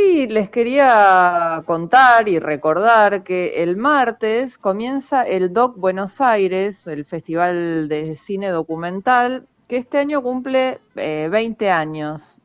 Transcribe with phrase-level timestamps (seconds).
[0.00, 7.04] hoy les quería contar y recordar que el martes comienza el DOC Buenos Aires, el
[7.04, 12.38] Festival de Cine Documental, que este año cumple 20 eh, años.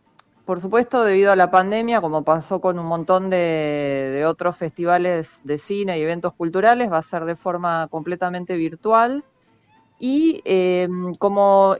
[0.45, 5.57] Por supuesto, debido a la pandemia, como pasó con un montón de, otros festivales de
[5.57, 9.23] cine y eventos culturales, va a ser de forma completamente virtual.
[9.97, 10.87] Y eh,
[11.19, 11.75] como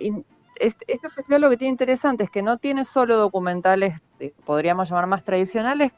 [0.56, 4.90] este, este, festival lo que tiene interesante es que no tiene solo documentales, eh, podríamos
[4.90, 5.92] llamar más tradicionales,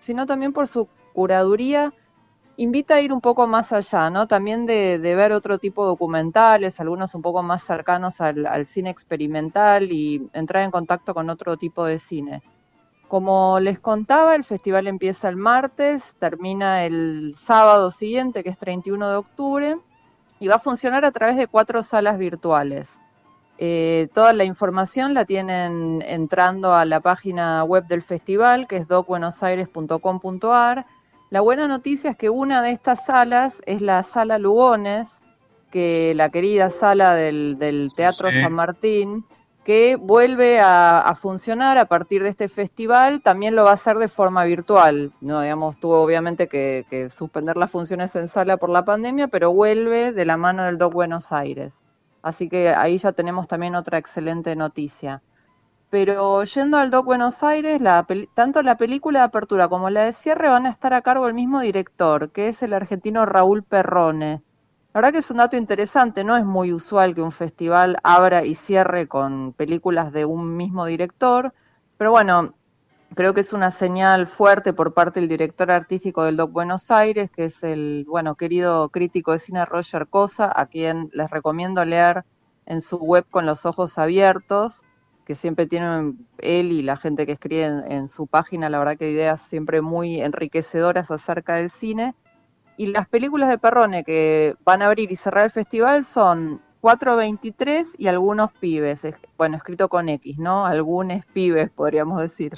[0.00, 1.92] sino también por su curaduría
[2.58, 4.26] invita a ir un poco más allá, ¿no?
[4.26, 9.92] También de, ver otro tipo de documentales, algunos un poco más cercanos al, cine experimental
[9.92, 12.42] y entrar en contacto con otro tipo de cine.
[13.06, 19.08] Como les contaba, el festival empieza el martes, termina el sábado siguiente, que es 31
[19.08, 19.76] de octubre,
[20.40, 22.98] y va a funcionar a través de cuatro salas virtuales.
[23.58, 28.88] Eh, toda la información la tienen entrando a la página web del festival, que es
[28.88, 30.86] docbuenosaires.com.ar
[31.30, 35.20] la buena noticia es que una de estas salas es la sala Lugones,
[35.70, 39.26] que la querida sala del, Teatro San Martín,
[39.62, 44.08] que vuelve a, funcionar a partir de este festival, también lo va a hacer de
[44.08, 45.12] forma virtual.
[45.20, 49.52] No, digamos, tuvo obviamente que, que suspender las funciones en sala por la pandemia, pero
[49.52, 51.84] vuelve de la mano del Doc Buenos Aires.
[52.28, 55.22] Así que ahí ya tenemos también otra excelente noticia.
[55.90, 57.80] Pero yendo al Doc Buenos Aires,
[58.34, 61.34] tanto la película de apertura como la de cierre van a estar a cargo del
[61.34, 64.42] mismo director, que es el argentino Raúl Perrone.
[64.92, 68.44] La verdad que es un dato interesante, no es muy usual que un festival abra
[68.44, 71.54] y cierre con películas de un mismo director,
[71.96, 72.54] pero bueno,
[73.14, 77.30] creo que es una señal fuerte por parte del director artístico del Doc Buenos Aires,
[77.30, 82.24] que es el, bueno, querido crítico de cine Roger Cosa, a quien les recomiendo leer
[82.66, 84.84] en su web con los ojos abiertos
[85.28, 89.10] que siempre tienen él y la gente que escribe en, su página, la verdad que
[89.10, 92.14] ideas siempre muy enriquecedoras acerca del cine.
[92.78, 97.96] Y las películas de Perrone que van a abrir y cerrar el festival son 423
[97.98, 99.06] y algunos pibes,
[99.36, 100.64] bueno, escrito con X, ¿no?
[100.64, 102.54] Algunos pibes, podríamos decir.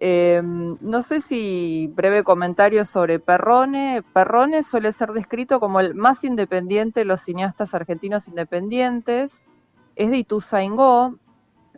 [0.00, 4.02] Em, no sé si breve comentario sobre Perrone.
[4.12, 9.42] Perrone suele ser descrito como el más independiente de los cineastas argentinos independientes.
[9.96, 11.18] Es de Ituzaingó,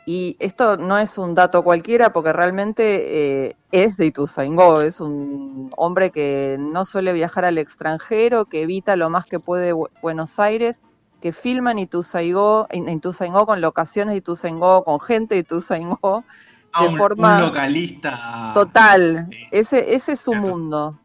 [0.06, 5.70] y esto no es un dato cualquiera porque realmente eh, es de Ituzaingó, es un
[5.76, 9.72] hombre que no suele viajar al extranjero, que evita lo más que puede
[10.02, 10.80] Buenos Aires,
[11.20, 16.24] que filma en Ituzaingó, en Ituzaingó con locaciones de Ituzaingó, con gente de Ituzaingó.
[16.72, 18.52] Ah, de forma un localista.
[18.54, 20.98] Total, ese, ese es su mundo.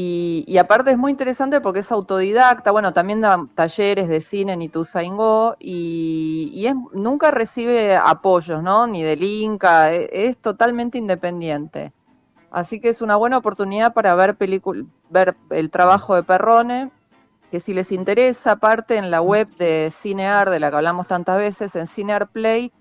[0.00, 4.62] Y, aparte es muy interesante porque es autodidacta, bueno, también da talleres de cine en
[4.62, 8.86] Ituzaingó y, y es, nunca recibe apoyos, ¿no?
[8.86, 11.92] Ni del Inca, es, es, totalmente independiente.
[12.52, 14.36] Así que es una buena oportunidad para ver,
[15.10, 16.92] ver el trabajo de Perrone,
[17.50, 21.38] que si les interesa, aparte en la web de Cinear, de la que hablamos tantas
[21.38, 22.72] veces, en Cinear Play,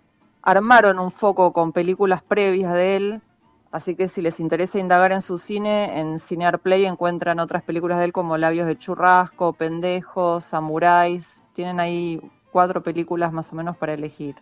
[0.48, 3.22] armaron un foco con películas previas de él,
[3.70, 8.00] Así que si les interesa indagar en su cine, en Cinear Play encuentran otras películas
[8.00, 11.44] de él como Labios de Churrasco, Pendejos, Samuráis.
[11.54, 12.22] Tienen ahí
[12.52, 14.36] cuatro películas más o menos para elegir.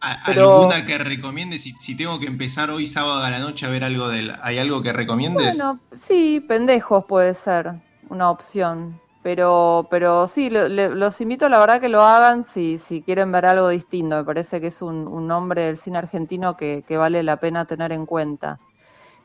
[0.00, 1.62] ¿Alguna que recomiendes?
[1.62, 4.58] Si, tengo que empezar hoy sábado a la noche a ver algo de él, ¿hay
[4.58, 5.56] algo que recomiendes?
[5.56, 7.74] Bueno, sí, Pendejos puede ser
[8.10, 9.00] una opción.
[9.22, 13.68] Pero, pero sí, los invito, la verdad, que lo hagan si, si quieren ver algo
[13.68, 14.16] distinto.
[14.16, 17.64] Me parece que es un, un nombre del cine argentino que, que, vale la pena
[17.64, 18.60] tener en cuenta.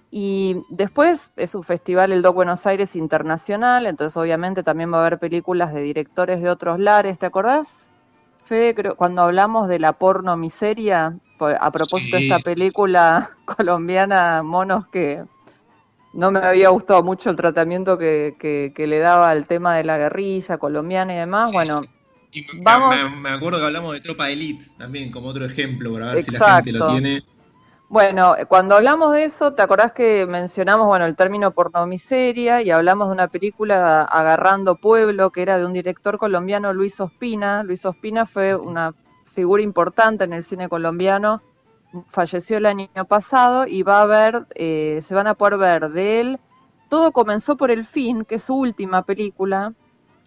[0.09, 5.01] Y después es un festival, el Doc Buenos Aires Internacional, entonces obviamente también va a
[5.01, 7.17] haber películas de directores de otros lares.
[7.17, 7.91] ¿Te acordás,
[8.45, 11.17] Fede, cuando hablamos de la porno miseria?
[11.39, 15.25] A propósito de esta película colombiana, Monos, que
[16.13, 19.97] no me había gustado mucho el tratamiento que, que, le daba al tema de la
[19.97, 21.51] guerrilla colombiana y demás.
[21.51, 21.81] Bueno,
[22.31, 22.95] y vamos...
[23.17, 26.55] me, acuerdo que hablamos de Tropa Elite también como otro ejemplo para ver si la
[26.55, 27.23] gente lo tiene.
[27.89, 33.07] Bueno, cuando hablamos de eso, ¿te acordás que mencionamos bueno el término pornomiseria y hablamos
[33.07, 37.61] de una película Agarrando Pueblo que era de un director colombiano Luis Ospina?
[37.61, 38.95] Luis Ospina fue una
[39.33, 41.43] figura importante en el cine colombiano
[42.07, 46.19] falleció el año pasado y va a ver, eh, se van a poder ver de
[46.19, 46.39] él.
[46.89, 49.73] Todo comenzó por El Fin, que es su última película,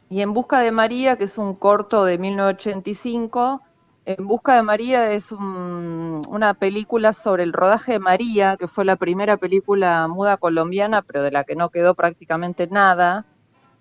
[0.08, 3.62] y En Busca de María, que es un corto de 1985.
[4.04, 8.96] En Busca de María es una película sobre el rodaje de María, que fue la
[8.96, 13.26] primera película muda colombiana, pero de la que no quedó prácticamente nada.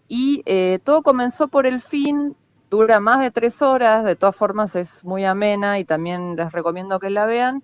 [0.08, 2.36] Y eh, todo comenzó por El Fin,
[2.72, 7.00] dura más de tres horas, de todas formas es muy amena y también les recomiendo
[7.00, 7.64] que la vean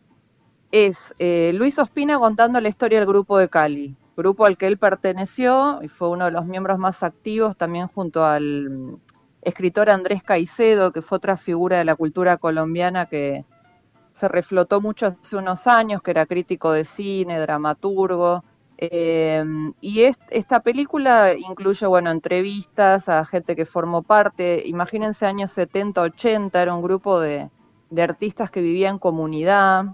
[0.71, 4.77] es eh, Luis Ospina contando la historia del grupo de Cali, grupo al que él
[4.77, 8.95] perteneció y fue uno de los miembros más activos también junto al mm,
[9.41, 13.45] escritor Andrés Caicedo, que fue otra figura de la cultura colombiana que
[14.12, 18.44] se reflotó mucho hace unos años, que era crítico de cine, dramaturgo.
[18.77, 19.44] Eh,
[19.79, 24.63] y esta película incluye, bueno, entrevistas a gente que formó parte.
[24.65, 27.50] Imagínense años 70, 80, era un grupo de,
[27.89, 29.85] de artistas que vivían en comunidad,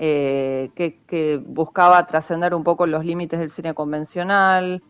[0.00, 4.80] eh, que, buscaba trascender un poco los límites del cine convencional,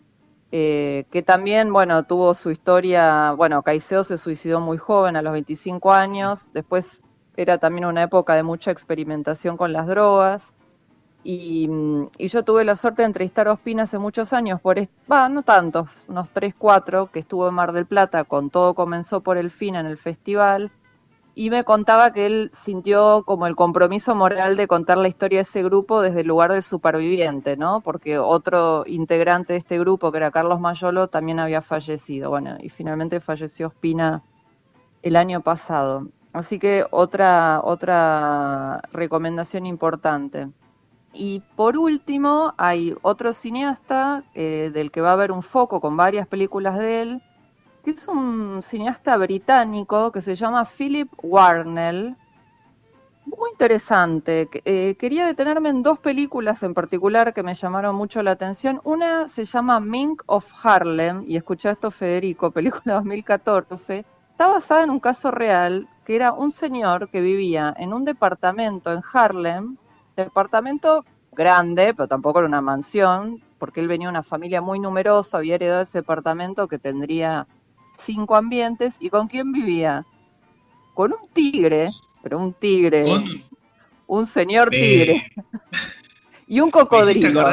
[0.53, 5.33] eh, que también, bueno, tuvo su historia, bueno, Caicedo se suicidó muy joven, a los
[5.33, 7.03] 25 años, después
[7.37, 10.53] era también una época de mucha experimentación con las drogas,
[11.25, 11.69] y,
[12.19, 14.77] yo tuve la suerte de entrevistar a Ospina hace muchos años, por
[15.09, 19.39] no tantos, unos 3, 4, que estuvo en Mar del Plata, con todo comenzó por
[19.39, 20.71] el fin en el festival,
[21.39, 25.43] y me contaba que él sintió como el compromiso moral de contar la historia de
[25.43, 27.81] ese grupo desde el lugar del superviviente, ¿no?
[27.81, 32.31] Porque otro integrante de este grupo, que era Carlos Mayolo, también había fallecido.
[32.31, 34.25] Bueno, y finalmente falleció Spina
[35.01, 36.09] el año pasado.
[36.33, 40.49] Así que otra, otra recomendación importante.
[41.13, 45.97] Y por último, hay otro cineasta eh, del que va a haber un foco con
[45.97, 47.23] varias películas de él,
[47.91, 52.17] es un cineasta británico que se llama Philip Warnell.
[53.25, 54.49] Muy interesante.
[54.65, 58.81] Eh, quería detenerme en dos películas en particular que me llamaron mucho la atención.
[58.85, 64.05] Una se llama Mink of Harlem, y escuché esto Federico, película 2014.
[64.31, 68.93] Está basada en un caso real, que era un señor que vivía en un departamento
[68.93, 69.77] en Harlem,
[70.17, 75.39] departamento grande, pero tampoco era una mansión, porque él venía de una familia muy numerosa,
[75.39, 77.47] había heredado ese departamento que tendría
[77.99, 78.97] cinco ambientes.
[79.01, 80.05] ¿Y con quién vivía?
[80.95, 81.89] Con un tigre,
[82.23, 83.05] pero un tigre,
[84.07, 85.31] un señor tigre.
[86.47, 87.45] y un cocodrilo.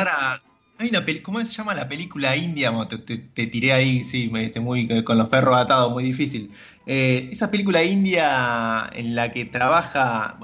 [0.77, 2.74] Hay una ¿Cómo se llama la película india?
[3.06, 6.51] Te, tiré ahí, sí, muy, con los perros atados, muy difícil.
[6.86, 10.38] Eh, esa película india en la que trabaja,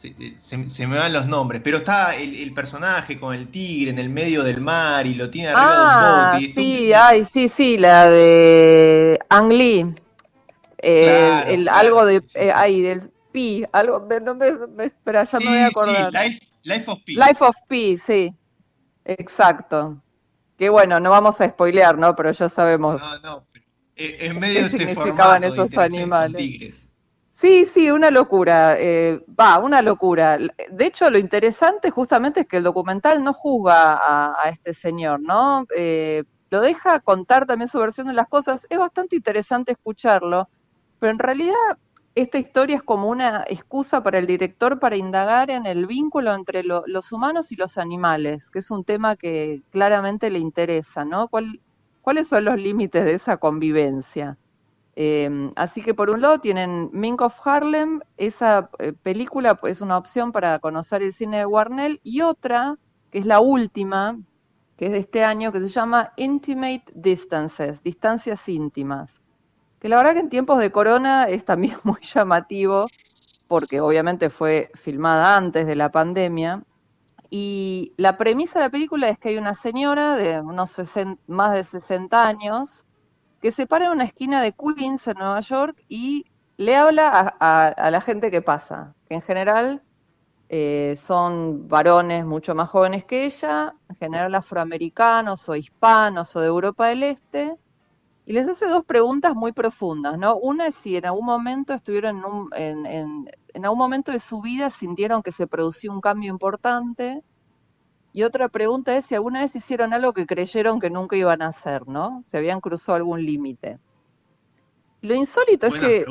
[0.00, 4.42] se, me van los nombres, pero está el, personaje con el tigre en el medio
[4.42, 6.52] del mar y lo tiene arriba de un ah, bote.
[6.54, 9.94] sí, ay, sí, sí, la de Ang Lee.
[10.78, 14.48] Eh, el, algo de, eh, ay, del Pi, algo, no me,
[14.84, 16.12] espera, ya me voy a acordar.
[16.12, 17.14] Life, Life, of Pi.
[17.16, 18.34] Life of Pi, sí,
[19.04, 20.00] exacto.
[20.58, 22.16] Que bueno, no vamos a spoilear, ¿no?
[22.16, 23.00] Pero ya sabemos.
[23.00, 23.46] No, no,
[23.96, 26.36] eh, en medio de significaban esos animales.
[26.36, 26.89] Tigres.
[27.40, 28.76] Sí, sí, una locura.
[28.78, 30.36] Eh, va, una locura.
[30.70, 35.64] De hecho, lo interesante justamente es que el documental no juzga a, este señor, ¿no?
[35.74, 38.66] Eh, lo deja contar también su versión de las cosas.
[38.68, 40.50] Es bastante interesante escucharlo,
[40.98, 41.54] pero en realidad
[42.14, 46.62] esta historia es como una excusa para el director para indagar en el vínculo entre
[46.62, 51.30] los humanos y los animales, que es un tema que claramente le interesa, ¿no?
[52.02, 54.36] ¿Cuáles son los límites de esa convivencia?
[55.02, 59.96] Em, así que por un lado tienen Mink of Harlem, esa eh, película es una
[59.96, 62.76] opción para conocer el cine de Warnell, y otra,
[63.10, 64.18] que es la última,
[64.76, 69.22] que es de este año, que se llama Intimate Distances, distancias íntimas.
[69.78, 72.84] Que la verdad que en tiempos de corona es también muy llamativo,
[73.48, 76.62] porque obviamente fue filmada antes de la pandemia.
[77.30, 80.78] Y la premisa de la película es que hay una señora de unos
[81.26, 82.84] más de 60 años,
[83.40, 87.90] que se para en una esquina de Queens en Nueva York y le habla a,
[87.90, 89.82] la gente que pasa, que en general
[90.50, 96.48] eh, son varones mucho más jóvenes que ella, en general afroamericanos o hispanos o de
[96.48, 97.56] Europa del Este,
[98.26, 100.36] y les hace dos preguntas muy profundas, ¿no?
[100.36, 102.22] Una es si en algún momento estuvieron
[102.54, 107.22] en, en, en algún momento de su vida sintieron que se producía un cambio importante,
[108.12, 111.48] y otra pregunta es si alguna vez hicieron algo que creyeron que nunca iban a
[111.48, 112.24] hacer, ¿no?
[112.26, 113.78] Se habían cruzado algún límite.
[115.00, 116.04] Lo insólito es que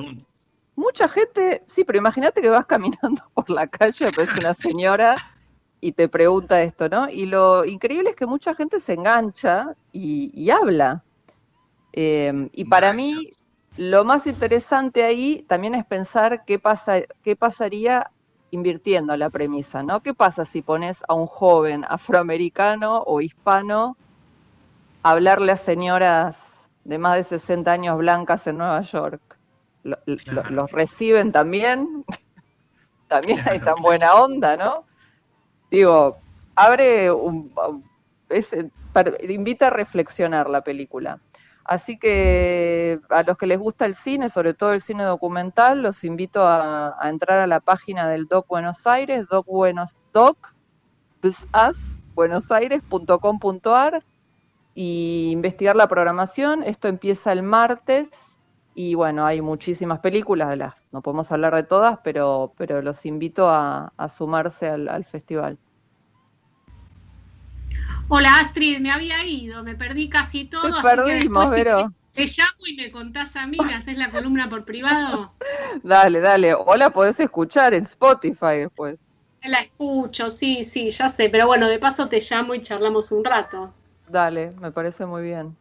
[0.75, 5.15] mucha gente, sí, pero imagínate que vas caminando por la calle, aparece una señora
[5.81, 7.09] y te pregunta esto, ¿no?
[7.09, 11.03] Y lo increíble es que mucha gente se engancha y, habla.
[11.91, 13.29] Eh, y para mí,
[13.77, 18.11] lo más interesante ahí también es pensar qué, pasa, qué pasaría
[18.51, 20.01] invirtiendo la premisa, ¿no?
[20.01, 23.97] ¿Qué pasa si pones a un joven afroamericano o hispano
[25.03, 29.21] a hablarle a señoras de más de 60 años blancas en Nueva York?
[29.83, 32.05] ¿Los reciben también?
[33.07, 34.85] también hay tan buena onda, ¿no?
[35.71, 36.17] Digo,
[36.55, 37.53] abre un...
[39.27, 41.19] invita a reflexionar la película.
[41.65, 46.03] Así que a los que les gusta el cine, sobre todo el cine documental, los
[46.03, 50.55] invito a, entrar a la página del Doc Buenos Aires, Doc Buenos Doc,
[52.15, 54.03] buenosaires.com.ar
[54.73, 56.63] y investigar la programación.
[56.63, 58.09] Esto empieza el martes
[58.81, 63.49] y bueno, hay muchísimas películas, las no podemos hablar de todas, pero, pero los invito
[63.49, 65.57] a, sumarse al, festival.
[68.11, 70.63] Hola Astrid, me había ido, me perdí casi todo.
[70.63, 71.93] Te perdimos, pero...
[72.11, 75.31] Te, llamo y me contás a mí, me haces la columna por privado.
[75.83, 76.55] dale, dale.
[76.55, 78.97] O la podés escuchar en Spotify después.
[79.43, 81.29] La escucho, sí, sí, ya sé.
[81.29, 83.71] Pero bueno, de paso te llamo y charlamos un rato.
[84.07, 85.55] Dale, me parece muy bien.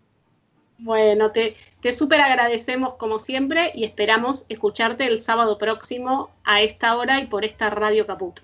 [0.79, 6.97] Bueno, te, te súper agradecemos como siempre y esperamos escucharte el sábado próximo a esta
[6.97, 8.41] hora y por esta Radio Caput.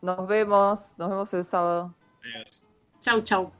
[0.00, 1.94] Nos vemos, nos vemos el sábado.
[3.00, 3.52] Chau, chau.